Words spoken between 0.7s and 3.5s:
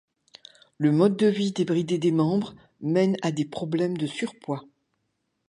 Le mode de vie débridé des membres mènent à des